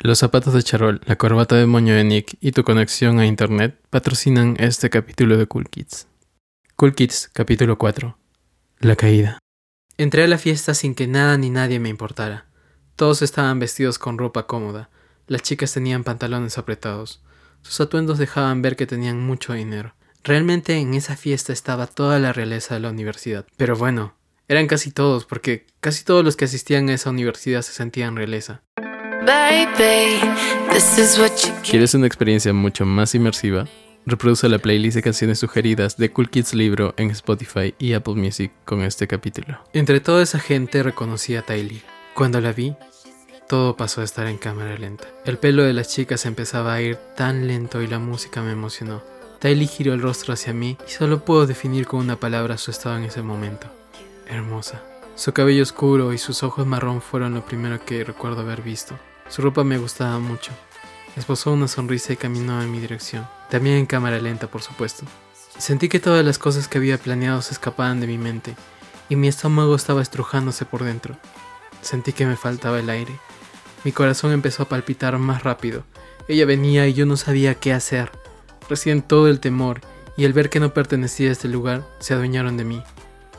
Los 0.00 0.20
zapatos 0.20 0.54
de 0.54 0.62
charol, 0.62 1.00
la 1.06 1.16
corbata 1.16 1.56
de 1.56 1.66
moño 1.66 1.92
de 1.92 2.04
Nick 2.04 2.36
y 2.40 2.52
tu 2.52 2.62
conexión 2.62 3.18
a 3.18 3.26
internet 3.26 3.80
patrocinan 3.90 4.54
este 4.60 4.90
capítulo 4.90 5.36
de 5.36 5.46
Cool 5.46 5.68
Kids. 5.68 6.06
Cool 6.76 6.94
Kids, 6.94 7.28
capítulo 7.32 7.78
4. 7.78 8.16
La 8.78 8.94
caída. 8.94 9.40
Entré 9.96 10.22
a 10.22 10.28
la 10.28 10.38
fiesta 10.38 10.74
sin 10.74 10.94
que 10.94 11.08
nada 11.08 11.36
ni 11.36 11.50
nadie 11.50 11.80
me 11.80 11.88
importara. 11.88 12.46
Todos 12.94 13.22
estaban 13.22 13.58
vestidos 13.58 13.98
con 13.98 14.18
ropa 14.18 14.46
cómoda. 14.46 14.88
Las 15.26 15.42
chicas 15.42 15.72
tenían 15.72 16.04
pantalones 16.04 16.58
apretados. 16.58 17.20
Sus 17.62 17.80
atuendos 17.80 18.18
dejaban 18.18 18.62
ver 18.62 18.76
que 18.76 18.86
tenían 18.86 19.18
mucho 19.18 19.52
dinero. 19.54 19.96
Realmente 20.22 20.76
en 20.76 20.94
esa 20.94 21.16
fiesta 21.16 21.52
estaba 21.52 21.88
toda 21.88 22.20
la 22.20 22.32
realeza 22.32 22.74
de 22.74 22.80
la 22.80 22.90
universidad. 22.90 23.46
Pero 23.56 23.74
bueno, 23.74 24.14
eran 24.46 24.68
casi 24.68 24.92
todos, 24.92 25.24
porque 25.24 25.66
casi 25.80 26.04
todos 26.04 26.24
los 26.24 26.36
que 26.36 26.44
asistían 26.44 26.88
a 26.88 26.94
esa 26.94 27.10
universidad 27.10 27.62
se 27.62 27.72
sentían 27.72 28.14
realeza. 28.14 28.62
¿Quieres 31.68 31.94
una 31.94 32.06
experiencia 32.06 32.52
mucho 32.52 32.86
más 32.86 33.14
inmersiva? 33.14 33.66
Reproduce 34.06 34.48
la 34.48 34.58
playlist 34.58 34.96
de 34.96 35.02
canciones 35.02 35.38
sugeridas 35.38 35.96
de 35.96 36.10
Cool 36.10 36.30
Kids 36.30 36.54
Libro 36.54 36.94
en 36.96 37.10
Spotify 37.10 37.74
y 37.78 37.94
Apple 37.94 38.14
Music 38.14 38.52
con 38.64 38.82
este 38.82 39.06
capítulo. 39.06 39.58
Entre 39.72 40.00
toda 40.00 40.22
esa 40.22 40.38
gente 40.38 40.82
reconocí 40.82 41.34
a 41.36 41.42
Tylee. 41.42 41.82
Cuando 42.14 42.40
la 42.40 42.52
vi, 42.52 42.74
todo 43.48 43.76
pasó 43.76 44.00
a 44.00 44.04
estar 44.04 44.26
en 44.26 44.38
cámara 44.38 44.78
lenta. 44.78 45.08
El 45.24 45.38
pelo 45.38 45.64
de 45.64 45.72
las 45.72 45.88
chicas 45.88 46.24
empezaba 46.24 46.74
a 46.74 46.80
ir 46.80 46.96
tan 47.16 47.46
lento 47.46 47.82
y 47.82 47.86
la 47.86 47.98
música 47.98 48.42
me 48.42 48.52
emocionó. 48.52 49.02
Tylee 49.40 49.66
giró 49.66 49.94
el 49.94 50.02
rostro 50.02 50.34
hacia 50.34 50.52
mí 50.52 50.76
y 50.86 50.90
solo 50.90 51.24
puedo 51.24 51.46
definir 51.46 51.86
con 51.86 52.00
una 52.00 52.16
palabra 52.16 52.56
su 52.56 52.70
estado 52.70 52.96
en 52.96 53.04
ese 53.04 53.22
momento. 53.22 53.66
Hermosa. 54.28 54.82
Su 55.16 55.32
cabello 55.32 55.64
oscuro 55.64 56.12
y 56.12 56.18
sus 56.18 56.44
ojos 56.44 56.64
marrón 56.64 57.02
fueron 57.02 57.34
lo 57.34 57.44
primero 57.44 57.84
que 57.84 58.04
recuerdo 58.04 58.42
haber 58.42 58.62
visto. 58.62 58.96
Su 59.28 59.42
ropa 59.42 59.64
me 59.64 59.78
gustaba 59.78 60.18
mucho. 60.18 60.52
Esbozó 61.16 61.52
una 61.52 61.68
sonrisa 61.68 62.12
y 62.12 62.16
caminó 62.16 62.62
en 62.62 62.70
mi 62.70 62.80
dirección, 62.80 63.26
también 63.50 63.76
en 63.76 63.86
cámara 63.86 64.20
lenta, 64.20 64.46
por 64.46 64.62
supuesto. 64.62 65.04
Sentí 65.58 65.88
que 65.88 66.00
todas 66.00 66.24
las 66.24 66.38
cosas 66.38 66.68
que 66.68 66.78
había 66.78 66.98
planeado 66.98 67.42
se 67.42 67.52
escapaban 67.52 68.00
de 68.00 68.06
mi 68.06 68.16
mente, 68.18 68.54
y 69.08 69.16
mi 69.16 69.28
estómago 69.28 69.74
estaba 69.74 70.02
estrujándose 70.02 70.64
por 70.64 70.84
dentro. 70.84 71.16
Sentí 71.82 72.12
que 72.12 72.26
me 72.26 72.36
faltaba 72.36 72.78
el 72.78 72.88
aire. 72.90 73.18
Mi 73.84 73.92
corazón 73.92 74.32
empezó 74.32 74.64
a 74.64 74.68
palpitar 74.68 75.18
más 75.18 75.42
rápido. 75.42 75.84
Ella 76.28 76.46
venía 76.46 76.86
y 76.86 76.94
yo 76.94 77.06
no 77.06 77.16
sabía 77.16 77.54
qué 77.54 77.72
hacer. 77.72 78.12
Recién 78.68 79.02
todo 79.02 79.28
el 79.28 79.40
temor 79.40 79.80
y 80.16 80.24
el 80.24 80.32
ver 80.32 80.50
que 80.50 80.60
no 80.60 80.74
pertenecía 80.74 81.30
a 81.30 81.32
este 81.32 81.48
lugar 81.48 81.86
se 82.00 82.14
adueñaron 82.14 82.56
de 82.56 82.64
mí. 82.64 82.82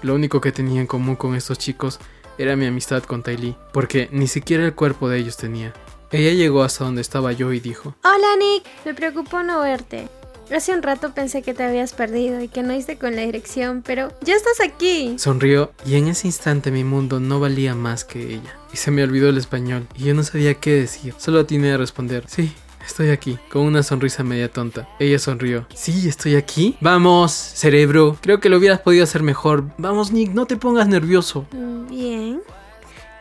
Lo 0.02 0.16
único 0.16 0.42
que 0.42 0.52
tenía 0.52 0.82
en 0.82 0.88
común 0.88 1.16
con 1.16 1.36
estos 1.36 1.60
chicos 1.60 2.00
era 2.40 2.56
mi 2.56 2.66
amistad 2.66 3.04
con 3.04 3.22
Ty 3.22 3.56
porque 3.72 4.10
ni 4.12 4.28
siquiera 4.28 4.66
el 4.66 4.74
cuerpo 4.74 5.10
de 5.10 5.20
ellos 5.20 5.38
tenía. 5.38 5.74
Ella 6.12 6.32
llegó 6.32 6.64
hasta 6.64 6.86
donde 6.86 7.02
estaba 7.02 7.32
yo 7.34 7.54
y 7.54 7.60
dijo: 7.60 7.94
Hola 8.04 8.36
Nick, 8.40 8.64
me 8.86 8.96
preocupó 8.96 9.44
no 9.44 9.60
verte. 9.60 10.08
Hace 10.56 10.74
un 10.74 10.82
rato 10.82 11.14
pensé 11.14 11.44
que 11.44 11.54
te 11.54 11.64
habías 11.64 11.94
perdido 11.94 12.42
y 12.42 12.48
que 12.48 12.64
no 12.64 12.74
hiciste 12.74 12.98
con 12.98 13.16
la 13.16 13.22
dirección, 13.22 13.84
pero 13.86 14.12
ya 14.22 14.36
estás 14.36 14.60
aquí. 14.62 15.14
Sonrió 15.20 15.72
y 15.86 15.96
en 15.96 16.08
ese 16.08 16.26
instante 16.26 16.72
mi 16.72 16.84
mundo 16.84 17.20
no 17.20 17.40
valía 17.40 17.76
más 17.76 18.04
que 18.04 18.34
ella. 18.34 18.58
Y 18.74 18.78
se 18.78 18.90
me 18.90 19.04
olvidó 19.04 19.30
el 19.30 19.38
español 19.38 19.88
y 19.96 20.06
yo 20.06 20.16
no 20.16 20.24
sabía 20.24 20.56
qué 20.56 20.72
decir. 20.72 21.14
Solo 21.20 21.42
atiné 21.42 21.74
a 21.74 21.78
responder, 21.78 22.24
sí, 22.28 22.52
Estoy 22.90 23.10
aquí, 23.10 23.38
con 23.52 23.62
una 23.62 23.84
sonrisa 23.84 24.24
media 24.24 24.52
tonta. 24.52 24.90
Ella 25.00 25.20
sonrió. 25.20 25.68
Sí, 25.76 26.10
estoy 26.10 26.36
aquí. 26.36 26.76
Vamos, 26.82 27.32
cerebro. 27.32 28.18
Creo 28.20 28.40
que 28.40 28.50
lo 28.50 28.58
hubieras 28.58 28.80
podido 28.80 29.04
hacer 29.04 29.22
mejor. 29.22 29.66
Vamos, 29.78 30.12
Nick, 30.12 30.34
no 30.34 30.48
te 30.48 30.58
pongas 30.58 30.88
nervioso. 30.88 31.46
Mm, 31.52 31.88
bien. 31.88 32.29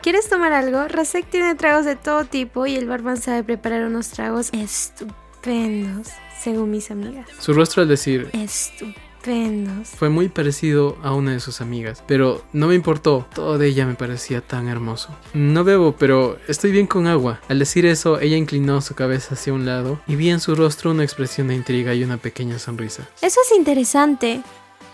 ¿Quieres 0.01 0.29
tomar 0.29 0.53
algo? 0.53 0.87
Rasek 0.87 1.29
tiene 1.29 1.55
tragos 1.55 1.83
de 1.83 1.97
todo 1.97 2.23
tipo 2.23 2.65
y 2.65 2.75
el 2.77 2.87
barman 2.87 3.17
sabe 3.17 3.43
preparar 3.43 3.83
unos 3.83 4.09
tragos 4.09 4.49
estupendos, 4.53 6.07
según 6.41 6.71
mis 6.71 6.89
amigas. 6.89 7.27
Su 7.39 7.53
rostro 7.53 7.81
al 7.81 7.89
decir 7.89 8.29
estupendos 8.31 9.89
fue 9.97 10.07
muy 10.07 10.29
parecido 10.29 10.97
a 11.03 11.13
una 11.13 11.33
de 11.33 11.41
sus 11.41 11.59
amigas, 11.59 12.01
pero 12.07 12.41
no 12.53 12.67
me 12.67 12.75
importó, 12.75 13.27
todo 13.35 13.57
de 13.57 13.67
ella 13.67 13.85
me 13.85 13.95
parecía 13.95 14.39
tan 14.39 14.69
hermoso. 14.69 15.09
No 15.33 15.65
bebo, 15.65 15.93
pero 15.99 16.39
estoy 16.47 16.71
bien 16.71 16.87
con 16.87 17.05
agua. 17.05 17.41
Al 17.49 17.59
decir 17.59 17.85
eso, 17.85 18.21
ella 18.21 18.37
inclinó 18.37 18.79
su 18.79 18.95
cabeza 18.95 19.35
hacia 19.35 19.51
un 19.51 19.65
lado 19.65 19.99
y 20.07 20.15
vi 20.15 20.29
en 20.29 20.39
su 20.39 20.55
rostro 20.55 20.91
una 20.91 21.03
expresión 21.03 21.49
de 21.49 21.55
intriga 21.55 21.93
y 21.93 22.05
una 22.05 22.15
pequeña 22.15 22.57
sonrisa. 22.57 23.09
Eso 23.21 23.41
es 23.45 23.57
interesante. 23.57 24.41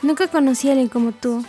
Nunca 0.01 0.27
conocí 0.27 0.69
a 0.69 0.71
alguien 0.71 0.89
como 0.89 1.11
tú. 1.11 1.45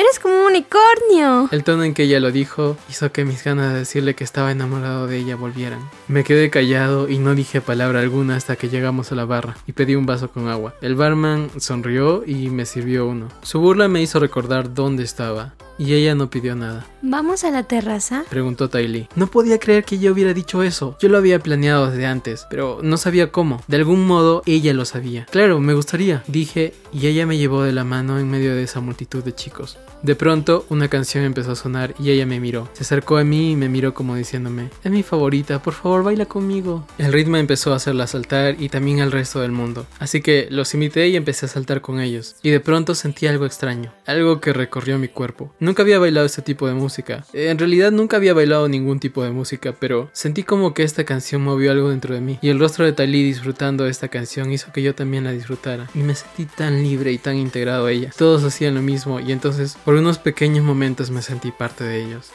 Eres 0.00 0.18
como 0.18 0.34
un 0.34 0.46
unicornio. 0.46 1.50
El 1.52 1.62
tono 1.62 1.84
en 1.84 1.92
que 1.92 2.04
ella 2.04 2.20
lo 2.20 2.32
dijo 2.32 2.78
hizo 2.88 3.12
que 3.12 3.26
mis 3.26 3.44
ganas 3.44 3.74
de 3.74 3.80
decirle 3.80 4.14
que 4.14 4.24
estaba 4.24 4.50
enamorado 4.50 5.06
de 5.06 5.18
ella 5.18 5.36
volvieran. 5.36 5.90
Me 6.08 6.24
quedé 6.24 6.48
callado 6.48 7.06
y 7.10 7.18
no 7.18 7.34
dije 7.34 7.60
palabra 7.60 8.00
alguna 8.00 8.36
hasta 8.36 8.56
que 8.56 8.70
llegamos 8.70 9.12
a 9.12 9.14
la 9.14 9.26
barra 9.26 9.58
y 9.66 9.72
pedí 9.72 9.96
un 9.96 10.06
vaso 10.06 10.30
con 10.30 10.48
agua. 10.48 10.74
El 10.80 10.94
barman 10.94 11.50
sonrió 11.58 12.22
y 12.24 12.48
me 12.48 12.64
sirvió 12.64 13.06
uno. 13.06 13.28
Su 13.42 13.60
burla 13.60 13.88
me 13.88 14.00
hizo 14.00 14.18
recordar 14.18 14.72
dónde 14.72 15.02
estaba 15.02 15.52
y 15.80 15.94
ella 15.94 16.14
no 16.14 16.28
pidió 16.28 16.54
nada. 16.54 16.86
¿Vamos 17.00 17.42
a 17.42 17.50
la 17.50 17.62
terraza? 17.62 18.24
Preguntó 18.28 18.68
Tylee. 18.68 19.08
No 19.16 19.28
podía 19.28 19.58
creer 19.58 19.84
que 19.84 19.94
ella 19.94 20.12
hubiera 20.12 20.34
dicho 20.34 20.62
eso. 20.62 20.96
Yo 21.00 21.08
lo 21.08 21.16
había 21.16 21.38
planeado 21.40 21.90
desde 21.90 22.06
antes, 22.06 22.46
pero 22.50 22.80
no 22.82 22.98
sabía 22.98 23.32
cómo. 23.32 23.62
De 23.66 23.78
algún 23.78 24.06
modo 24.06 24.42
ella 24.44 24.74
lo 24.74 24.84
sabía. 24.84 25.26
Claro, 25.30 25.58
me 25.58 25.72
gustaría, 25.72 26.22
dije, 26.26 26.74
y 26.92 27.06
ella 27.06 27.24
me 27.24 27.38
llevó 27.38 27.62
de 27.62 27.72
la 27.72 27.84
mano 27.84 28.18
en 28.18 28.30
medio 28.30 28.54
de 28.54 28.62
esa 28.62 28.80
multitud 28.80 29.24
de 29.24 29.34
chicos. 29.34 29.78
De 30.02 30.14
pronto, 30.14 30.64
una 30.70 30.88
canción 30.88 31.24
empezó 31.24 31.52
a 31.52 31.56
sonar 31.56 31.94
y 31.98 32.10
ella 32.10 32.26
me 32.26 32.40
miró. 32.40 32.68
Se 32.72 32.82
acercó 32.82 33.18
a 33.18 33.24
mí 33.24 33.52
y 33.52 33.56
me 33.56 33.68
miró 33.68 33.92
como 33.94 34.14
diciéndome, 34.14 34.70
es 34.82 34.90
mi 34.90 35.02
favorita, 35.02 35.62
por 35.62 35.74
favor 35.74 36.02
baila 36.02 36.26
conmigo. 36.26 36.86
El 36.98 37.12
ritmo 37.12 37.36
empezó 37.36 37.72
a 37.72 37.76
hacerla 37.76 38.06
saltar 38.06 38.56
y 38.58 38.68
también 38.68 39.00
al 39.00 39.12
resto 39.12 39.40
del 39.40 39.52
mundo. 39.52 39.86
Así 39.98 40.22
que 40.22 40.48
los 40.50 40.72
imité 40.74 41.08
y 41.08 41.16
empecé 41.16 41.46
a 41.46 41.50
saltar 41.50 41.80
con 41.80 42.00
ellos. 42.00 42.36
Y 42.42 42.50
de 42.50 42.60
pronto 42.60 42.94
sentí 42.94 43.26
algo 43.26 43.46
extraño, 43.46 43.92
algo 44.06 44.40
que 44.40 44.52
recorrió 44.52 44.98
mi 44.98 45.08
cuerpo. 45.08 45.52
Nunca 45.60 45.82
había 45.82 45.98
bailado 45.98 46.26
este 46.26 46.42
tipo 46.42 46.66
de 46.66 46.74
música. 46.74 47.24
En 47.32 47.58
realidad 47.58 47.92
nunca 47.92 48.16
había 48.16 48.34
bailado 48.34 48.68
ningún 48.68 49.00
tipo 49.00 49.22
de 49.22 49.30
música, 49.30 49.74
pero 49.78 50.10
sentí 50.12 50.42
como 50.42 50.74
que 50.74 50.82
esta 50.82 51.04
canción 51.04 51.42
movió 51.42 51.70
algo 51.72 51.90
dentro 51.90 52.14
de 52.14 52.20
mí. 52.20 52.38
Y 52.42 52.48
el 52.48 52.58
rostro 52.58 52.84
de 52.84 52.92
Tali 52.92 53.22
disfrutando 53.22 53.84
de 53.84 53.90
esta 53.90 54.08
canción 54.08 54.52
hizo 54.52 54.72
que 54.72 54.82
yo 54.82 54.94
también 54.94 55.24
la 55.24 55.32
disfrutara. 55.32 55.88
Y 55.94 55.98
me 55.98 56.14
sentí 56.14 56.46
tan 56.46 56.82
libre 56.82 57.12
y 57.12 57.18
tan 57.18 57.36
integrado 57.36 57.86
a 57.86 57.92
ella. 57.92 58.10
Todos 58.16 58.44
hacían 58.44 58.74
lo 58.74 58.82
mismo 58.82 59.20
y 59.20 59.32
entonces 59.32 59.69
por 59.84 59.94
unos 59.94 60.18
pequeños 60.18 60.64
momentos 60.64 61.10
me 61.10 61.22
sentí 61.22 61.52
parte 61.52 61.84
de 61.84 62.02
ellos. 62.02 62.30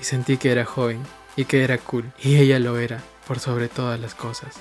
Y 0.00 0.04
sentí 0.04 0.36
que 0.36 0.52
era 0.52 0.64
joven 0.64 1.00
y 1.36 1.44
que 1.44 1.64
era 1.64 1.78
cool. 1.78 2.12
Y 2.22 2.36
ella 2.36 2.58
lo 2.58 2.78
era, 2.78 3.02
por 3.26 3.38
sobre 3.38 3.68
todas 3.68 4.00
las 4.00 4.14
cosas. 4.14 4.54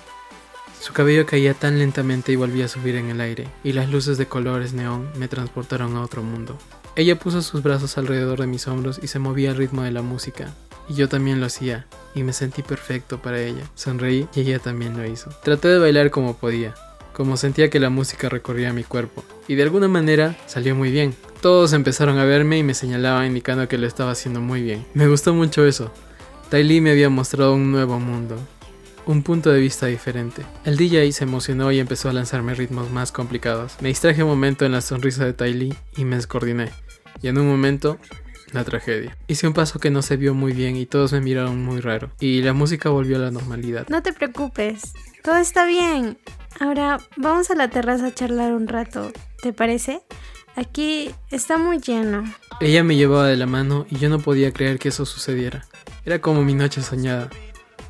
Su 0.79 0.93
cabello 0.93 1.25
caía 1.25 1.53
tan 1.53 1.79
lentamente 1.79 2.31
y 2.31 2.35
volvía 2.35 2.65
a 2.65 2.67
subir 2.67 2.95
en 2.95 3.09
el 3.09 3.21
aire, 3.21 3.47
y 3.63 3.73
las 3.73 3.89
luces 3.89 4.17
de 4.17 4.27
colores 4.27 4.73
neón 4.73 5.09
me 5.15 5.27
transportaron 5.27 5.95
a 5.95 6.01
otro 6.01 6.21
mundo. 6.21 6.57
Ella 6.95 7.17
puso 7.17 7.41
sus 7.41 7.63
brazos 7.63 7.97
alrededor 7.97 8.39
de 8.39 8.47
mis 8.47 8.67
hombros 8.67 8.99
y 9.01 9.07
se 9.07 9.19
movía 9.19 9.51
al 9.51 9.57
ritmo 9.57 9.83
de 9.83 9.91
la 9.91 10.01
música. 10.01 10.53
Y 10.87 10.93
yo 10.93 11.09
también 11.09 11.39
lo 11.39 11.47
hacía, 11.47 11.87
y 12.13 12.23
me 12.23 12.33
sentí 12.33 12.61
perfecto 12.61 13.21
para 13.21 13.41
ella. 13.41 13.63
Sonreí 13.73 14.27
y 14.35 14.41
ella 14.41 14.59
también 14.59 14.95
lo 14.95 15.05
hizo. 15.05 15.31
Traté 15.43 15.69
de 15.69 15.79
bailar 15.79 16.11
como 16.11 16.37
podía, 16.37 16.75
como 17.13 17.37
sentía 17.37 17.69
que 17.69 17.79
la 17.79 17.89
música 17.89 18.29
recorría 18.29 18.73
mi 18.73 18.83
cuerpo, 18.83 19.23
y 19.47 19.55
de 19.55 19.63
alguna 19.63 19.87
manera 19.87 20.37
salió 20.45 20.75
muy 20.75 20.91
bien. 20.91 21.15
Todos 21.45 21.73
empezaron 21.73 22.17
a 22.17 22.25
verme 22.25 22.57
y 22.57 22.63
me 22.63 22.73
señalaban 22.73 23.27
indicando 23.27 23.67
que 23.67 23.77
lo 23.77 23.85
estaba 23.85 24.09
haciendo 24.09 24.41
muy 24.41 24.63
bien. 24.63 24.83
Me 24.95 25.07
gustó 25.07 25.31
mucho 25.31 25.63
eso. 25.63 25.91
Ty 26.49 26.81
me 26.81 26.89
había 26.89 27.11
mostrado 27.11 27.53
un 27.53 27.71
nuevo 27.71 27.99
mundo, 27.99 28.35
un 29.05 29.21
punto 29.21 29.51
de 29.51 29.59
vista 29.59 29.85
diferente. 29.85 30.41
El 30.63 30.75
DJ 30.75 31.11
se 31.11 31.25
emocionó 31.25 31.71
y 31.71 31.77
empezó 31.77 32.09
a 32.09 32.13
lanzarme 32.13 32.55
ritmos 32.55 32.89
más 32.89 33.11
complicados. 33.11 33.73
Me 33.79 33.89
distraje 33.89 34.23
un 34.23 34.29
momento 34.29 34.65
en 34.65 34.71
la 34.71 34.81
sonrisa 34.81 35.23
de 35.23 35.33
Ty 35.33 35.75
y 35.97 36.03
me 36.03 36.15
descoordiné 36.15 36.71
y 37.21 37.27
en 37.27 37.37
un 37.37 37.47
momento 37.47 37.99
la 38.51 38.63
tragedia. 38.63 39.15
Hice 39.27 39.45
un 39.45 39.53
paso 39.53 39.77
que 39.77 39.91
no 39.91 40.01
se 40.01 40.17
vio 40.17 40.33
muy 40.33 40.51
bien 40.51 40.75
y 40.75 40.87
todos 40.87 41.13
me 41.13 41.21
miraron 41.21 41.63
muy 41.63 41.79
raro. 41.79 42.09
Y 42.19 42.41
la 42.41 42.53
música 42.53 42.89
volvió 42.89 43.17
a 43.17 43.19
la 43.19 43.29
normalidad. 43.29 43.87
No 43.89 44.01
te 44.01 44.13
preocupes, 44.13 44.93
todo 45.23 45.37
está 45.37 45.65
bien. 45.65 46.17
Ahora 46.59 46.97
vamos 47.17 47.51
a 47.51 47.55
la 47.55 47.69
terraza 47.69 48.07
a 48.07 48.13
charlar 48.15 48.51
un 48.53 48.67
rato, 48.67 49.11
¿te 49.43 49.53
parece? 49.53 50.01
Aquí 50.55 51.11
está 51.31 51.57
muy 51.57 51.79
lleno. 51.79 52.23
Ella 52.61 52.83
me 52.83 52.95
llevaba 52.95 53.27
de 53.27 53.35
la 53.35 53.45
mano 53.45 53.85
y 53.89 53.97
yo 53.97 54.09
no 54.09 54.19
podía 54.19 54.53
creer 54.53 54.79
que 54.79 54.89
eso 54.89 55.05
sucediera. 55.05 55.65
Era 56.05 56.21
como 56.21 56.43
mi 56.43 56.53
noche 56.53 56.81
soñada. 56.81 57.29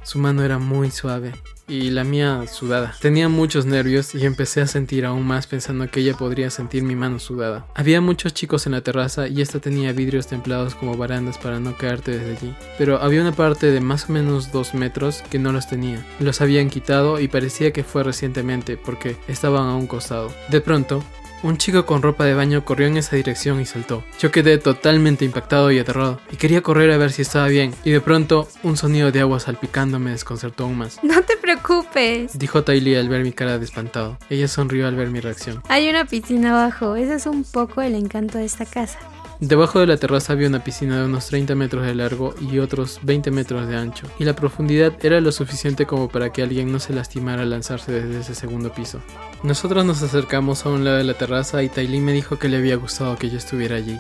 Su 0.04 0.18
mano 0.18 0.44
era 0.44 0.58
muy 0.58 0.90
suave 0.90 1.34
y 1.68 1.90
la 1.90 2.04
mía 2.04 2.44
sudada. 2.48 2.96
Tenía 3.00 3.30
muchos 3.30 3.66
nervios 3.66 4.16
y 4.16 4.26
empecé 4.26 4.62
a 4.62 4.68
sentir 4.68 5.06
aún 5.06 5.26
más 5.26 5.48
pensando 5.48 5.90
que 5.90 6.00
ella 6.00 6.16
podría 6.16 6.50
sentir 6.50 6.84
mi 6.84 6.96
mano 6.96 7.20
sudada. 7.20 7.68
Había 7.76 8.02
muchos 8.02 8.34
chicos 8.34 8.66
en 8.66 8.74
la 8.74 8.82
terraza 8.82 9.28
y 9.28 9.42
esta 9.42 9.60
tenía 9.60 9.92
vidrios 9.94 10.28
templados 10.28 10.76
como 10.76 10.98
barandas 10.98 11.38
para 11.38 11.60
no 11.60 11.78
caerte 11.78 12.18
desde 12.18 12.38
allí. 12.38 12.56
Pero 12.78 13.02
había 13.02 13.22
una 13.22 13.32
parte 13.32 13.72
de 13.72 13.80
más 13.80 14.10
o 14.10 14.14
menos 14.14 14.52
dos 14.52 14.74
metros 14.74 15.24
que 15.30 15.40
no 15.40 15.52
los 15.52 15.68
tenía. 15.68 16.06
Los 16.20 16.42
habían 16.42 16.70
quitado 16.70 17.20
y 17.20 17.28
parecía 17.28 17.74
que 17.74 17.84
fue 17.84 18.04
recientemente 18.04 18.78
porque 18.78 19.18
estaban 19.28 19.68
a 19.68 19.76
un 19.76 19.88
costado. 19.88 20.32
De 20.50 20.62
pronto, 20.62 21.04
Un 21.46 21.58
chico 21.58 21.86
con 21.86 22.02
ropa 22.02 22.26
de 22.26 22.34
baño 22.34 22.66
corrió 22.66 22.88
en 22.88 22.98
esa 22.98 23.16
dirección 23.16 23.62
y 23.62 23.68
saltó. 23.68 24.04
Yo 24.18 24.32
quedé 24.32 24.58
totalmente 24.58 25.26
impactado 25.26 25.72
y 25.72 25.78
aterrado, 25.78 26.20
y 26.32 26.38
quería 26.38 26.64
correr 26.64 26.90
a 26.90 26.98
ver 26.98 27.12
si 27.12 27.22
estaba 27.22 27.48
bien, 27.48 27.72
y 27.84 27.92
de 27.92 28.02
pronto 28.02 28.48
un 28.64 28.78
sonido 28.78 29.12
de 29.12 29.20
agua 29.22 29.40
salpicando 29.40 30.00
me 30.00 30.10
desconcertó 30.10 30.64
aún 30.64 30.80
más. 30.80 30.98
No 31.04 31.22
te 31.22 31.38
preocupes. 31.38 32.36
Dijo 32.40 32.64
Tylee 32.64 32.98
al 32.98 33.10
ver 33.10 33.22
mi 33.22 33.32
cara 33.32 33.60
de 33.60 33.66
espantado. 33.66 34.18
Ella 34.28 34.48
sonrió 34.48 34.88
al 34.88 34.96
ver 34.96 35.12
mi 35.12 35.20
reacción. 35.20 35.62
Hay 35.70 35.88
una 35.88 36.06
piscina 36.06 36.50
abajo, 36.50 36.96
ese 36.96 37.14
es 37.14 37.28
un 37.28 37.44
poco 37.44 37.84
el 37.84 37.94
encanto 37.94 38.40
de 38.40 38.46
esta 38.46 38.66
casa. 38.66 38.98
Debajo 39.40 39.80
de 39.80 39.88
la 39.88 39.98
terraza 39.98 40.32
había 40.32 40.48
una 40.48 40.64
piscina 40.64 41.00
de 41.00 41.06
unos 41.06 41.28
30 41.28 41.56
metros 41.56 41.86
de 41.86 41.94
largo 41.94 42.34
y 42.40 42.60
otros 42.60 43.00
20 43.04 43.32
metros 43.32 43.68
de 43.68 43.76
ancho, 43.76 44.08
y 44.18 44.24
la 44.24 44.36
profundidad 44.36 44.94
era 45.06 45.20
lo 45.20 45.32
suficiente 45.32 45.86
como 45.86 46.08
para 46.08 46.32
que 46.32 46.42
alguien 46.42 46.72
no 46.72 46.80
se 46.80 46.94
lastimara 46.94 47.42
al 47.42 47.50
lanzarse 47.50 47.92
desde 47.92 48.22
ese 48.22 48.34
segundo 48.34 48.74
piso. 48.74 49.02
Nosotros 49.44 49.84
nos 49.86 50.02
acercamos 50.02 50.66
a 50.66 50.70
un 50.70 50.86
lado 50.86 50.98
de 50.98 51.04
la 51.04 51.16
terraza 51.16 51.64
y 51.64 51.70
Tylee 51.70 52.00
me 52.00 52.14
dijo 52.14 52.40
que 52.40 52.48
le 52.48 52.58
había 52.58 52.78
gustado 52.78 53.18
que 53.18 53.30
yo 53.30 53.38
estuviera 53.38 53.76
allí, 53.76 54.00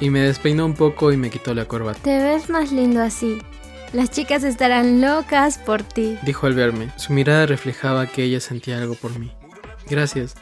y 0.00 0.10
me 0.10 0.20
despeinó 0.20 0.64
un 0.64 0.74
poco 0.74 1.12
y 1.12 1.16
me 1.16 1.30
quitó 1.30 1.54
la 1.54 1.64
corbata. 1.64 1.98
Te 2.02 2.22
ves 2.22 2.48
más 2.48 2.70
lindo 2.70 3.02
así. 3.02 3.38
Las 3.92 4.10
chicas 4.10 4.44
estarán 4.44 5.00
locas 5.00 5.58
por 5.58 5.82
ti. 5.82 6.18
Dijo 6.22 6.46
al 6.46 6.54
verme. 6.54 6.90
Su 6.96 7.14
mirada 7.14 7.46
reflejaba 7.46 8.06
que 8.06 8.22
ella 8.22 8.38
sentía 8.38 8.78
algo 8.78 8.94
por 8.94 9.18
mí. 9.18 9.32
Gracias. 9.88 10.34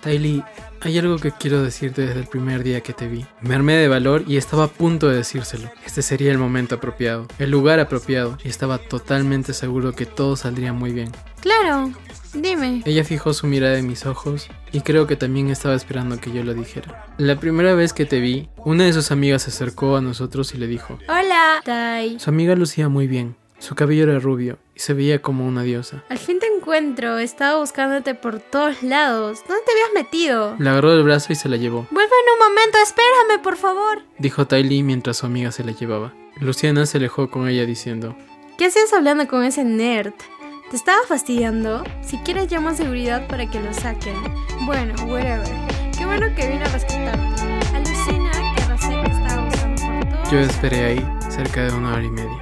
Tylee, 0.00 0.42
hay 0.80 0.98
algo 0.98 1.18
que 1.18 1.30
quiero 1.32 1.62
decirte 1.62 2.02
desde 2.06 2.20
el 2.20 2.26
primer 2.26 2.62
día 2.62 2.80
que 2.80 2.92
te 2.92 3.06
vi. 3.06 3.24
Me 3.42 3.54
armé 3.54 3.74
de 3.74 3.88
valor 3.88 4.24
y 4.26 4.36
estaba 4.36 4.64
a 4.64 4.68
punto 4.68 5.08
de 5.08 5.16
decírselo. 5.16 5.70
Este 5.84 6.02
sería 6.02 6.32
el 6.32 6.38
momento 6.38 6.76
apropiado, 6.76 7.26
el 7.38 7.50
lugar 7.50 7.80
apropiado, 7.80 8.38
y 8.42 8.48
estaba 8.48 8.78
totalmente 8.78 9.52
seguro 9.52 9.92
que 9.92 10.06
todo 10.06 10.36
saldría 10.36 10.72
muy 10.72 10.92
bien. 10.92 11.10
Claro, 11.40 11.92
dime. 12.32 12.82
Ella 12.86 13.04
fijó 13.04 13.34
su 13.34 13.46
mirada 13.46 13.78
en 13.78 13.86
mis 13.86 14.06
ojos 14.06 14.48
y 14.72 14.80
creo 14.80 15.06
que 15.06 15.16
también 15.16 15.50
estaba 15.50 15.74
esperando 15.74 16.18
que 16.18 16.32
yo 16.32 16.42
lo 16.44 16.54
dijera. 16.54 17.06
La 17.18 17.38
primera 17.38 17.74
vez 17.74 17.92
que 17.92 18.06
te 18.06 18.20
vi, 18.20 18.48
una 18.56 18.84
de 18.84 18.92
sus 18.92 19.10
amigas 19.10 19.42
se 19.42 19.50
acercó 19.50 19.96
a 19.96 20.00
nosotros 20.00 20.54
y 20.54 20.58
le 20.58 20.66
dijo, 20.66 20.98
Hola, 21.08 21.60
Tai. 21.64 22.18
su 22.18 22.30
amiga 22.30 22.54
lucía 22.54 22.88
muy 22.88 23.06
bien, 23.06 23.36
su 23.58 23.74
cabello 23.74 24.04
era 24.04 24.18
rubio 24.18 24.58
y 24.80 24.82
se 24.82 24.94
veía 24.94 25.20
como 25.20 25.46
una 25.46 25.62
diosa. 25.62 26.02
Al 26.08 26.16
fin 26.16 26.38
te 26.38 26.46
encuentro. 26.46 27.18
Estaba 27.18 27.58
buscándote 27.60 28.14
por 28.14 28.40
todos 28.40 28.82
lados. 28.82 29.40
¿Dónde 29.46 29.62
te 29.66 29.72
habías 29.72 29.92
metido? 29.94 30.56
La 30.58 30.70
agarró 30.70 30.92
del 30.92 31.02
brazo 31.02 31.34
y 31.34 31.36
se 31.36 31.50
la 31.50 31.58
llevó, 31.58 31.86
Vuelve 31.90 32.10
en 32.10 32.32
un 32.32 32.48
momento, 32.48 32.78
espérame, 32.82 33.42
por 33.42 33.56
favor. 33.56 34.02
dijo 34.18 34.46
Tylee 34.46 34.82
mientras 34.82 35.18
su 35.18 35.26
amiga 35.26 35.52
se 35.52 35.64
la 35.64 35.72
llevaba. 35.72 36.14
Luciana 36.40 36.86
se 36.86 36.96
alejó 36.96 37.30
con 37.30 37.46
ella 37.46 37.66
diciendo, 37.66 38.16
¿Qué 38.56 38.66
hacías 38.66 38.90
hablando 38.94 39.28
con 39.28 39.44
ese 39.44 39.64
nerd? 39.64 40.14
¿Te 40.70 40.76
estaba 40.76 41.00
fastidiando? 41.06 41.84
Si 42.00 42.16
quieres 42.18 42.50
llamo 42.50 42.70
a 42.70 42.74
seguridad 42.74 43.26
para 43.28 43.50
que 43.50 43.60
lo 43.60 43.74
saquen. 43.74 44.14
Bueno, 44.64 44.94
whatever. 45.04 45.46
Qué 45.98 46.06
bueno 46.06 46.26
que 46.34 46.48
vino 46.48 46.64
a 46.64 46.68
rescatarte. 46.68 47.42
Alucina 47.74 48.30
que 48.56 48.62
te 48.62 49.10
estaba 49.10 49.44
buscando 49.44 49.82
por 49.82 50.22
todo. 50.22 50.32
Yo 50.32 50.38
esperé 50.38 50.84
ahí 50.86 51.08
cerca 51.28 51.64
de 51.66 51.74
una 51.74 51.92
hora 51.94 52.04
y 52.04 52.10
media. 52.10 52.38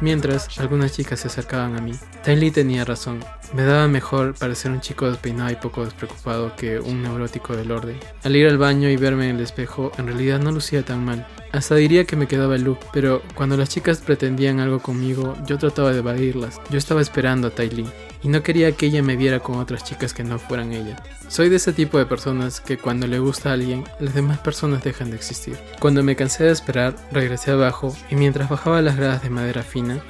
Mientras, 0.00 0.58
algunas 0.58 0.92
chicas 0.92 1.20
se 1.20 1.28
acercaban 1.28 1.76
a 1.76 1.80
mí. 1.80 1.92
Tylee 2.24 2.50
tenía 2.50 2.84
razón. 2.84 3.24
Me 3.54 3.64
daba 3.64 3.88
mejor 3.88 4.34
parecer 4.34 4.70
un 4.70 4.80
chico 4.80 5.08
despeinado 5.08 5.50
y 5.50 5.56
poco 5.56 5.84
despreocupado 5.84 6.54
que 6.56 6.78
un 6.80 7.02
neurótico 7.02 7.56
del 7.56 7.70
orden. 7.70 7.98
Al 8.24 8.36
ir 8.36 8.46
al 8.48 8.58
baño 8.58 8.88
y 8.88 8.96
verme 8.96 9.30
en 9.30 9.36
el 9.36 9.42
espejo, 9.42 9.92
en 9.98 10.06
realidad 10.06 10.40
no 10.40 10.52
lucía 10.52 10.84
tan 10.84 11.04
mal. 11.04 11.26
Hasta 11.52 11.76
diría 11.76 12.04
que 12.04 12.16
me 12.16 12.26
quedaba 12.26 12.56
el 12.56 12.64
look, 12.64 12.80
pero 12.92 13.22
cuando 13.34 13.56
las 13.56 13.68
chicas 13.68 14.00
pretendían 14.00 14.60
algo 14.60 14.80
conmigo, 14.80 15.36
yo 15.46 15.58
trataba 15.58 15.92
de 15.92 15.98
evadirlas. 15.98 16.60
Yo 16.70 16.78
estaba 16.78 17.00
esperando 17.00 17.48
a 17.48 17.50
Tylee 17.50 17.86
y 18.26 18.28
no 18.28 18.42
quería 18.42 18.72
que 18.72 18.86
ella 18.86 19.04
me 19.04 19.14
viera 19.14 19.38
con 19.38 19.58
otras 19.58 19.84
chicas 19.84 20.12
que 20.12 20.24
no 20.24 20.40
fueran 20.40 20.72
ella. 20.72 21.00
Soy 21.28 21.48
de 21.48 21.56
ese 21.56 21.72
tipo 21.72 21.96
de 21.96 22.06
personas 22.06 22.60
que 22.60 22.76
cuando 22.76 23.06
le 23.06 23.20
gusta 23.20 23.50
a 23.50 23.52
alguien, 23.52 23.84
las 24.00 24.14
demás 24.14 24.40
personas 24.40 24.82
dejan 24.82 25.10
de 25.10 25.16
existir. 25.16 25.56
Cuando 25.78 26.02
me 26.02 26.16
cansé 26.16 26.42
de 26.42 26.50
esperar, 26.50 26.96
regresé 27.12 27.52
abajo 27.52 27.96
y 28.10 28.16
mientras 28.16 28.48
bajaba 28.48 28.82
las 28.82 28.96
gradas 28.96 29.22
de 29.22 29.30
madera 29.30 29.62
fina, 29.62 30.02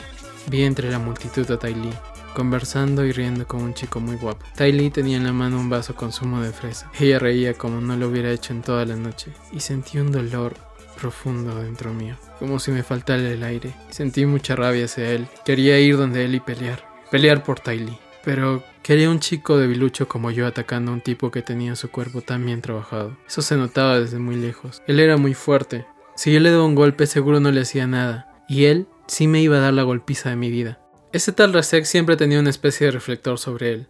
vi 0.46 0.62
entre 0.62 0.90
la 0.90 0.98
multitud 0.98 1.50
a 1.50 1.58
Tylee, 1.58 1.92
conversando 2.34 3.04
y 3.04 3.12
riendo 3.12 3.46
con 3.46 3.60
un 3.60 3.74
chico 3.74 4.00
muy 4.00 4.16
guapo. 4.16 4.46
Tylee 4.56 4.90
tenía 4.90 5.18
en 5.18 5.24
la 5.24 5.34
mano 5.34 5.60
un 5.60 5.68
vaso 5.68 5.94
con 5.94 6.10
zumo 6.10 6.40
de 6.40 6.52
fresa. 6.52 6.90
Ella 6.98 7.18
reía 7.18 7.52
como 7.52 7.82
no 7.82 7.98
lo 7.98 8.08
hubiera 8.08 8.32
hecho 8.32 8.54
en 8.54 8.62
toda 8.62 8.86
la 8.86 8.96
noche 8.96 9.30
y 9.52 9.60
sentí 9.60 9.98
un 9.98 10.10
dolor 10.10 10.54
profundo 10.98 11.62
dentro 11.62 11.92
mío, 11.92 12.16
como 12.38 12.60
si 12.60 12.70
me 12.70 12.82
faltara 12.82 13.28
el 13.28 13.42
aire. 13.42 13.74
Sentí 13.90 14.24
mucha 14.24 14.56
rabia 14.56 14.86
hacia 14.86 15.10
él. 15.10 15.28
Quería 15.44 15.78
ir 15.78 15.98
donde 15.98 16.24
él 16.24 16.34
y 16.34 16.40
pelear, 16.40 16.82
pelear 17.10 17.42
por 17.42 17.60
Tylee. 17.60 18.05
Pero 18.26 18.64
quería 18.82 19.08
un 19.08 19.20
chico 19.20 19.56
debilucho 19.56 20.08
como 20.08 20.32
yo 20.32 20.48
atacando 20.48 20.90
a 20.90 20.94
un 20.94 21.00
tipo 21.00 21.30
que 21.30 21.42
tenía 21.42 21.76
su 21.76 21.92
cuerpo 21.92 22.22
tan 22.22 22.44
bien 22.44 22.60
trabajado. 22.60 23.16
Eso 23.24 23.40
se 23.40 23.56
notaba 23.56 24.00
desde 24.00 24.18
muy 24.18 24.34
lejos. 24.34 24.82
Él 24.88 24.98
era 24.98 25.16
muy 25.16 25.32
fuerte. 25.32 25.86
Si 26.16 26.32
yo 26.32 26.40
le 26.40 26.50
daba 26.50 26.64
un 26.64 26.74
golpe 26.74 27.06
seguro 27.06 27.38
no 27.38 27.52
le 27.52 27.60
hacía 27.60 27.86
nada. 27.86 28.42
Y 28.48 28.64
él 28.64 28.88
sí 29.06 29.28
me 29.28 29.40
iba 29.40 29.58
a 29.58 29.60
dar 29.60 29.74
la 29.74 29.84
golpiza 29.84 30.28
de 30.28 30.34
mi 30.34 30.50
vida. 30.50 30.80
Ese 31.12 31.30
tal 31.30 31.52
Rasek 31.52 31.84
siempre 31.84 32.16
tenía 32.16 32.40
una 32.40 32.50
especie 32.50 32.88
de 32.88 32.90
reflector 32.90 33.38
sobre 33.38 33.72
él. 33.72 33.86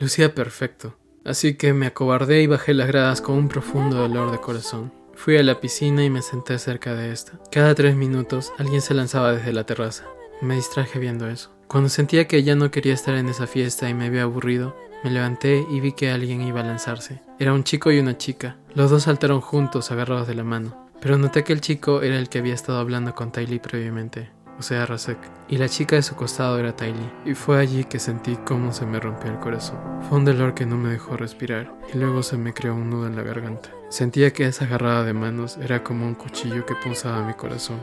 Lucía 0.00 0.34
perfecto. 0.34 0.98
Así 1.24 1.54
que 1.54 1.72
me 1.72 1.86
acobardé 1.86 2.42
y 2.42 2.48
bajé 2.48 2.74
las 2.74 2.88
gradas 2.88 3.20
con 3.20 3.36
un 3.36 3.48
profundo 3.48 3.98
dolor 3.98 4.32
de 4.32 4.40
corazón. 4.40 4.92
Fui 5.14 5.36
a 5.36 5.42
la 5.44 5.60
piscina 5.60 6.04
y 6.04 6.10
me 6.10 6.22
senté 6.22 6.58
cerca 6.58 6.96
de 6.96 7.12
esta. 7.12 7.38
Cada 7.52 7.76
tres 7.76 7.94
minutos 7.94 8.52
alguien 8.58 8.80
se 8.80 8.94
lanzaba 8.94 9.34
desde 9.34 9.52
la 9.52 9.66
terraza. 9.66 10.04
Me 10.42 10.56
distraje 10.56 10.98
viendo 10.98 11.28
eso. 11.28 11.57
Cuando 11.68 11.90
sentía 11.90 12.26
que 12.26 12.42
ya 12.42 12.56
no 12.56 12.70
quería 12.70 12.94
estar 12.94 13.14
en 13.16 13.28
esa 13.28 13.46
fiesta 13.46 13.90
y 13.90 13.94
me 13.94 14.06
había 14.06 14.22
aburrido, 14.22 14.74
me 15.04 15.10
levanté 15.10 15.66
y 15.70 15.80
vi 15.80 15.92
que 15.92 16.10
alguien 16.10 16.40
iba 16.40 16.60
a 16.60 16.64
lanzarse. 16.64 17.20
Era 17.38 17.52
un 17.52 17.62
chico 17.62 17.92
y 17.92 17.98
una 17.98 18.16
chica. 18.16 18.56
Los 18.74 18.90
dos 18.90 19.02
saltaron 19.02 19.42
juntos, 19.42 19.90
agarrados 19.90 20.26
de 20.26 20.34
la 20.34 20.44
mano. 20.44 20.88
Pero 20.98 21.18
noté 21.18 21.44
que 21.44 21.52
el 21.52 21.60
chico 21.60 22.00
era 22.00 22.18
el 22.18 22.30
que 22.30 22.38
había 22.38 22.54
estado 22.54 22.78
hablando 22.78 23.14
con 23.14 23.32
Tylee 23.32 23.60
previamente, 23.60 24.30
o 24.58 24.62
sea, 24.62 24.86
Rasek. 24.86 25.18
Y 25.50 25.58
la 25.58 25.68
chica 25.68 25.96
de 25.96 26.02
su 26.02 26.16
costado 26.16 26.58
era 26.58 26.74
Tylee. 26.74 27.12
Y 27.26 27.34
fue 27.34 27.58
allí 27.58 27.84
que 27.84 27.98
sentí 27.98 28.36
cómo 28.46 28.72
se 28.72 28.86
me 28.86 28.98
rompió 28.98 29.30
el 29.30 29.38
corazón. 29.38 29.78
Fue 30.08 30.16
un 30.16 30.24
dolor 30.24 30.54
que 30.54 30.64
no 30.64 30.78
me 30.78 30.88
dejó 30.88 31.18
respirar, 31.18 31.70
y 31.92 31.98
luego 31.98 32.22
se 32.22 32.38
me 32.38 32.54
creó 32.54 32.76
un 32.76 32.88
nudo 32.88 33.06
en 33.06 33.14
la 33.14 33.22
garganta. 33.22 33.68
Sentía 33.90 34.32
que 34.32 34.46
esa 34.46 34.64
agarrada 34.64 35.04
de 35.04 35.12
manos 35.12 35.58
era 35.58 35.84
como 35.84 36.06
un 36.06 36.14
cuchillo 36.14 36.64
que 36.64 36.74
punzaba 36.76 37.26
mi 37.26 37.34
corazón. 37.34 37.78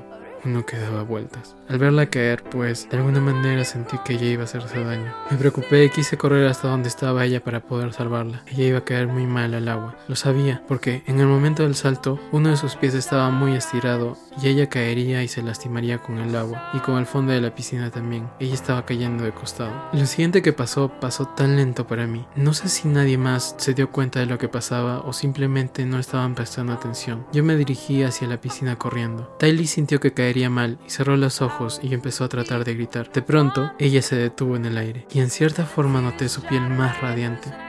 Uno 0.46 0.66
que 0.66 0.78
daba 0.78 1.04
vueltas. 1.04 1.56
Al 1.68 1.80
verla 1.80 2.06
caer, 2.06 2.44
pues, 2.44 2.88
de 2.90 2.98
alguna 2.98 3.20
manera 3.20 3.66
sentí 3.66 3.98
que 4.06 4.14
ella 4.14 4.26
iba 4.26 4.42
a 4.44 4.46
hacerse 4.46 4.84
daño. 4.84 5.12
Me 5.32 5.38
preocupé 5.38 5.86
y 5.86 5.90
quise 5.90 6.18
correr 6.18 6.48
hasta 6.48 6.68
donde 6.68 6.88
estaba 6.88 7.26
ella 7.26 7.44
para 7.44 7.62
poder 7.62 7.94
salvarla. 7.94 8.44
Ella 8.46 8.64
iba 8.66 8.78
a 8.80 8.86
caer 8.86 9.08
muy 9.08 9.26
mal 9.26 9.56
al 9.56 9.68
agua. 9.68 9.96
Lo 10.08 10.16
sabía, 10.16 10.62
porque 10.68 11.04
en 11.08 11.20
el 11.20 11.26
momento 11.26 11.64
del 11.64 11.74
salto, 11.74 12.20
uno 12.32 12.50
de 12.50 12.58
sus 12.58 12.76
pies 12.76 12.94
estaba 12.94 13.32
muy 13.32 13.56
estirado 13.56 14.18
y 14.42 14.48
ella 14.48 14.70
caería 14.70 15.24
y 15.24 15.28
se 15.28 15.42
lastimaría 15.42 15.98
con 15.98 16.20
el 16.20 16.36
agua 16.36 16.70
y 16.74 16.80
con 16.80 16.98
el 16.98 17.08
fondo 17.08 17.32
de 17.32 17.42
la 17.42 17.56
piscina 17.56 17.90
también. 17.90 18.30
Ella 18.40 18.54
estaba 18.54 18.86
cayendo 18.86 19.24
de 19.24 19.32
costado. 19.32 19.74
Lo 19.94 20.06
siguiente 20.06 20.44
que 20.44 20.54
pasó 20.54 20.92
pasó 21.00 21.26
tan 21.30 21.56
lento 21.56 21.88
para 21.88 22.06
mí. 22.06 22.26
No 22.36 22.54
sé 22.54 22.70
si 22.70 22.88
nadie 22.88 23.18
más 23.18 23.56
se 23.58 23.74
dio 23.74 23.92
cuenta 23.92 24.20
de 24.20 24.28
lo 24.28 24.38
que 24.38 24.48
pasaba 24.48 25.00
o 25.00 25.14
simplemente 25.14 25.86
no 25.86 25.98
estaban 25.98 26.36
prestando 26.36 26.74
atención. 26.74 27.26
Yo 27.34 27.44
me 27.44 27.56
dirigí 27.56 28.04
hacia 28.04 28.28
la 28.28 28.40
piscina 28.40 28.76
corriendo. 28.76 29.36
Tylee 29.40 29.66
sintió 29.66 30.00
que 30.00 30.14
caería 30.14 30.35
mal 30.50 30.78
y 30.86 30.90
cerró 30.90 31.18
los 31.18 31.42
ojos 31.42 31.80
y 31.82 31.94
empezó 31.94 32.24
a 32.24 32.30
tratar 32.30 32.66
de 32.66 32.74
gritar. 32.76 33.12
De 33.12 33.22
pronto, 33.22 33.72
ella 33.80 34.02
se 34.02 34.16
detuvo 34.16 34.56
en 34.56 34.66
el 34.66 34.78
aire 34.78 35.08
y 35.12 35.20
en 35.20 35.30
cierta 35.30 35.66
forma 35.66 36.02
noté 36.02 36.30
su 36.30 36.42
piel 36.42 36.62
más 36.70 37.02
radiante. 37.02 37.65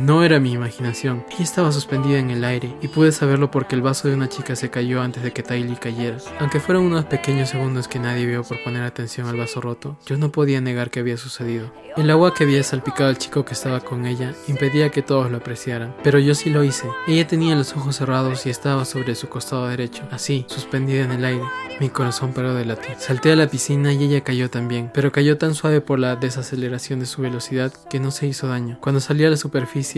No 0.00 0.24
era 0.24 0.40
mi 0.40 0.52
imaginación, 0.52 1.26
ella 1.30 1.44
estaba 1.44 1.72
suspendida 1.72 2.18
en 2.18 2.30
el 2.30 2.42
aire 2.42 2.74
y 2.80 2.88
pude 2.88 3.12
saberlo 3.12 3.50
porque 3.50 3.74
el 3.74 3.82
vaso 3.82 4.08
de 4.08 4.14
una 4.14 4.30
chica 4.30 4.56
se 4.56 4.70
cayó 4.70 5.02
antes 5.02 5.22
de 5.22 5.34
que 5.34 5.42
Tylee 5.42 5.76
cayera. 5.76 6.16
Aunque 6.38 6.58
fueron 6.58 6.84
unos 6.84 7.04
pequeños 7.04 7.50
segundos 7.50 7.86
que 7.86 7.98
nadie 7.98 8.24
vio 8.24 8.42
por 8.42 8.64
poner 8.64 8.82
atención 8.82 9.28
al 9.28 9.36
vaso 9.36 9.60
roto, 9.60 9.98
yo 10.06 10.16
no 10.16 10.32
podía 10.32 10.62
negar 10.62 10.90
que 10.90 11.00
había 11.00 11.18
sucedido. 11.18 11.70
El 11.98 12.10
agua 12.10 12.32
que 12.32 12.44
había 12.44 12.62
salpicado 12.62 13.10
al 13.10 13.18
chico 13.18 13.44
que 13.44 13.52
estaba 13.52 13.80
con 13.80 14.06
ella 14.06 14.32
impedía 14.48 14.88
que 14.88 15.02
todos 15.02 15.30
lo 15.30 15.36
apreciaran, 15.36 15.94
pero 16.02 16.18
yo 16.18 16.34
sí 16.34 16.48
lo 16.48 16.64
hice. 16.64 16.88
Ella 17.06 17.26
tenía 17.26 17.54
los 17.54 17.76
ojos 17.76 17.96
cerrados 17.96 18.46
y 18.46 18.50
estaba 18.50 18.86
sobre 18.86 19.14
su 19.14 19.28
costado 19.28 19.68
derecho, 19.68 20.08
así, 20.10 20.46
suspendida 20.48 21.04
en 21.04 21.12
el 21.12 21.24
aire. 21.26 21.44
Mi 21.78 21.90
corazón 21.90 22.32
paró 22.32 22.54
de 22.54 22.64
latir. 22.64 22.96
Salté 22.98 23.32
a 23.32 23.36
la 23.36 23.48
piscina 23.48 23.92
y 23.92 24.04
ella 24.04 24.22
cayó 24.22 24.48
también, 24.48 24.90
pero 24.94 25.12
cayó 25.12 25.36
tan 25.36 25.54
suave 25.54 25.80
por 25.80 25.98
la 25.98 26.16
desaceleración 26.16 27.00
de 27.00 27.06
su 27.06 27.20
velocidad 27.20 27.72
que 27.90 28.00
no 28.00 28.10
se 28.10 28.26
hizo 28.26 28.48
daño. 28.48 28.78
Cuando 28.80 29.00
salí 29.00 29.24
a 29.24 29.30
la 29.30 29.36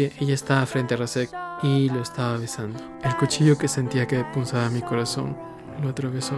ella 0.00 0.34
estaba 0.34 0.64
frente 0.66 0.94
a 0.94 0.96
Rasek 0.96 1.30
y 1.62 1.88
lo 1.90 2.00
estaba 2.00 2.38
besando. 2.38 2.78
El 3.02 3.16
cuchillo 3.16 3.58
que 3.58 3.68
sentía 3.68 4.06
que 4.06 4.24
punzaba 4.32 4.70
mi 4.70 4.80
corazón 4.80 5.36
lo 5.82 5.90
atravesó 5.90 6.34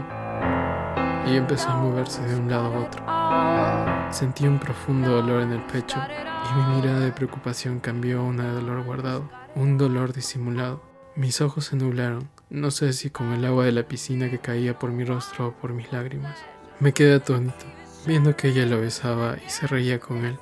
y 1.27 1.37
empezó 1.37 1.71
a 1.71 1.77
moverse 1.77 2.23
de 2.23 2.37
un 2.37 2.51
lado 2.51 2.67
a 2.67 2.81
otro. 2.81 4.13
Sentí 4.13 4.47
un 4.47 4.59
profundo 4.59 5.11
dolor 5.11 5.43
en 5.43 5.53
el 5.53 5.63
pecho 5.63 5.99
y 5.99 6.59
mi 6.59 6.77
mirada 6.77 7.01
de 7.01 7.13
preocupación 7.13 7.81
cambió 7.81 8.21
a 8.21 8.25
una 8.25 8.45
de 8.45 8.53
dolor 8.53 8.85
guardado, 8.85 9.31
un 9.55 9.79
dolor 9.79 10.13
disimulado. 10.13 10.83
Mis 11.17 11.41
ojos 11.41 11.67
se 11.67 11.77
nublaron, 11.77 12.29
no 12.51 12.71
sé 12.71 12.93
si 12.93 13.11
con 13.11 13.33
el 13.33 13.45
agua 13.45 13.65
de 13.65 13.73
la 13.73 13.87
piscina 13.87 14.29
que 14.29 14.41
caía 14.41 14.79
por 14.79 14.91
mi 14.91 15.05
rostro 15.05 15.49
o 15.49 15.53
por 15.53 15.73
mis 15.73 15.93
lágrimas. 15.93 16.39
Me 16.81 16.93
quedé 16.93 17.15
atónito, 17.15 17.67
viendo 18.07 18.37
que 18.37 18.49
ella 18.49 18.67
lo 18.67 18.81
besaba 18.81 19.37
y 19.45 19.49
se 19.49 19.67
reía 19.67 20.01
con 20.01 20.25
él. 20.25 20.37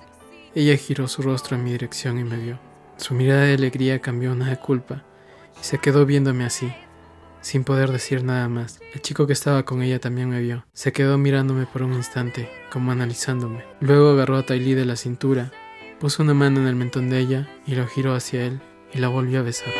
Ella 0.55 0.77
giró 0.77 1.09
su 1.09 1.23
rostro 1.23 1.57
en 1.57 1.65
mi 1.65 1.73
dirección 1.73 2.19
y 2.19 2.25
me 2.25 2.37
vio. 2.37 2.72
Su 3.03 3.15
mirada 3.15 3.47
de 3.47 3.55
alegría 3.55 3.99
cambió 3.99 4.31
a 4.31 4.35
una 4.35 4.49
de 4.49 4.59
culpa, 4.59 5.03
y 5.61 5.65
se 5.65 5.79
quedó 5.79 6.07
viéndome 6.07 6.45
así, 6.45 6.73
sin 7.41 7.65
poder 7.65 7.91
decir 7.91 8.23
nada 8.23 8.49
más. 8.49 8.79
El 8.95 9.03
chico 9.03 9.27
que 9.27 9.33
estaba 9.33 9.65
con 9.65 9.83
ella 9.83 9.99
también 9.99 10.29
me 10.29 10.41
vio. 10.41 10.65
Se 10.73 10.93
quedó 10.93 11.19
mirándome 11.19 11.67
por 11.67 11.83
un 11.83 11.95
instante, 11.95 12.49
como 12.71 12.93
analizándome. 12.93 13.65
Luego 13.81 14.11
agarró 14.11 14.37
a 14.37 14.47
Tylee 14.47 14.77
de 14.77 14.85
la 14.85 14.95
cintura, 14.95 15.51
puso 15.99 16.23
una 16.23 16.33
mano 16.33 16.61
en 16.61 16.69
el 16.69 16.77
mentón 16.77 17.11
de 17.11 17.19
ella 17.19 17.51
y 17.67 17.75
lo 17.75 17.89
giró 17.89 18.15
hacia 18.15 18.47
él 18.47 18.61
y 18.95 18.99
la 18.99 19.09
volvió 19.09 19.41
a 19.41 19.43
besar. 19.43 19.73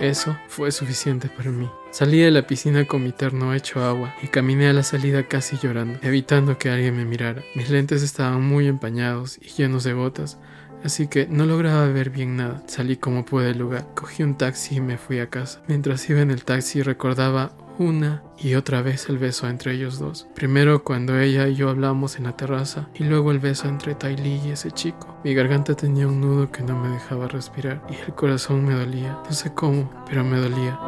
Eso 0.00 0.38
fue 0.46 0.70
suficiente 0.70 1.28
para 1.28 1.50
mí. 1.50 1.68
Salí 1.90 2.20
de 2.20 2.30
la 2.30 2.46
piscina 2.46 2.84
con 2.84 3.02
mi 3.02 3.10
terno 3.10 3.54
hecho 3.54 3.82
agua 3.82 4.14
y 4.22 4.28
caminé 4.28 4.68
a 4.68 4.72
la 4.72 4.84
salida 4.84 5.26
casi 5.26 5.58
llorando, 5.58 5.98
evitando 6.00 6.58
que 6.58 6.70
alguien 6.70 6.96
me 6.96 7.04
mirara. 7.04 7.42
Mis 7.56 7.70
lentes 7.70 8.04
estaban 8.04 8.40
muy 8.40 8.68
empañados 8.68 9.36
y 9.42 9.48
llenos 9.48 9.82
de 9.82 9.94
gotas, 9.94 10.38
así 10.84 11.06
que 11.06 11.26
no 11.26 11.46
lograba 11.46 11.86
ver 11.86 12.10
bien 12.10 12.36
nada. 12.36 12.62
Salí 12.66 12.96
como 12.96 13.24
pude 13.24 13.46
del 13.46 13.58
lugar, 13.58 13.86
cogí 13.94 14.22
un 14.22 14.36
taxi 14.36 14.76
y 14.76 14.80
me 14.80 14.98
fui 14.98 15.18
a 15.18 15.30
casa. 15.30 15.60
Mientras 15.68 16.08
iba 16.08 16.20
en 16.20 16.30
el 16.30 16.44
taxi 16.44 16.82
recordaba 16.82 17.52
una 17.78 18.22
y 18.38 18.54
otra 18.54 18.82
vez 18.82 19.08
el 19.08 19.18
beso 19.18 19.48
entre 19.48 19.72
ellos 19.72 19.98
dos. 19.98 20.28
Primero 20.34 20.84
cuando 20.84 21.18
ella 21.18 21.48
y 21.48 21.54
yo 21.54 21.70
hablamos 21.70 22.16
en 22.16 22.24
la 22.24 22.36
terraza 22.36 22.88
y 22.94 23.04
luego 23.04 23.30
el 23.30 23.38
beso 23.38 23.68
entre 23.68 23.94
Tylee 23.94 24.40
y 24.44 24.50
ese 24.50 24.70
chico. 24.70 25.18
Mi 25.24 25.34
garganta 25.34 25.74
tenía 25.74 26.06
un 26.06 26.20
nudo 26.20 26.52
que 26.52 26.62
no 26.62 26.78
me 26.78 26.88
dejaba 26.90 27.26
respirar 27.28 27.82
y 27.90 27.94
el 27.94 28.14
corazón 28.14 28.64
me 28.64 28.74
dolía. 28.74 29.18
No 29.24 29.32
sé 29.32 29.52
cómo, 29.54 29.90
pero 30.06 30.24
me 30.24 30.38
dolía. 30.38 30.78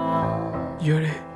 Lloré. 0.82 1.31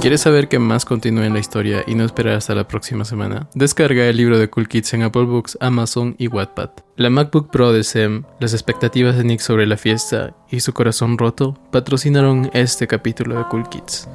¿Quieres 0.00 0.20
saber 0.20 0.46
qué 0.46 0.60
más 0.60 0.84
continúa 0.84 1.26
en 1.26 1.32
la 1.32 1.40
historia 1.40 1.82
y 1.84 1.96
no 1.96 2.04
esperar 2.04 2.36
hasta 2.36 2.54
la 2.54 2.68
próxima 2.68 3.04
semana? 3.04 3.48
Descarga 3.54 4.06
el 4.06 4.16
libro 4.16 4.38
de 4.38 4.48
Cool 4.48 4.68
Kids 4.68 4.94
en 4.94 5.02
Apple 5.02 5.24
Books, 5.24 5.58
Amazon 5.60 6.14
y 6.18 6.28
Wattpad. 6.28 6.70
La 6.94 7.10
MacBook 7.10 7.50
Pro 7.50 7.72
de 7.72 7.82
Sam, 7.82 8.24
las 8.38 8.52
expectativas 8.52 9.16
de 9.16 9.24
Nick 9.24 9.40
sobre 9.40 9.66
la 9.66 9.76
fiesta 9.76 10.36
y 10.50 10.60
su 10.60 10.72
corazón 10.72 11.18
roto 11.18 11.58
patrocinaron 11.72 12.48
este 12.54 12.86
capítulo 12.86 13.36
de 13.36 13.44
Cool 13.48 13.68
Kids. 13.68 14.08